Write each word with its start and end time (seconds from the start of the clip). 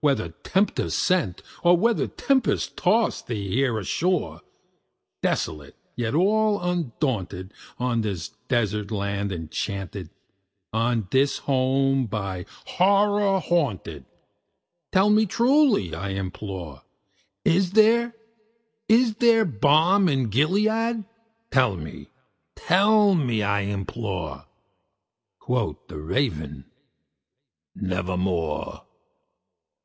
Whether 0.00 0.28
Tempter 0.28 0.90
sent, 0.90 1.42
or 1.64 1.76
whether 1.76 2.06
tempest 2.06 2.76
tossed 2.76 3.26
thee 3.26 3.48
here 3.48 3.80
ashore, 3.80 4.42
Desolate 5.22 5.74
yet 5.96 6.14
all 6.14 6.60
undaunted, 6.62 7.52
on 7.80 8.02
this 8.02 8.28
desert 8.46 8.92
land 8.92 9.32
enchanted 9.32 10.10
On 10.72 11.08
this 11.10 11.38
home 11.38 12.06
by 12.06 12.46
Horror 12.66 13.40
haunted 13.40 14.04
tell 14.92 15.10
me 15.10 15.26
truly, 15.26 15.92
I 15.92 16.10
implore 16.10 16.82
Is 17.44 17.72
there 17.72 18.14
is 18.88 19.16
there 19.16 19.44
balm 19.44 20.08
in 20.08 20.28
Gilead? 20.28 21.02
tell 21.50 21.74
me 21.74 22.06
tell 22.54 23.16
me, 23.16 23.42
I 23.42 23.62
implore!" 23.62 24.46
Quoth 25.40 25.88
the 25.88 25.98
Raven, 25.98 26.66
"Nevermore." 27.74 28.82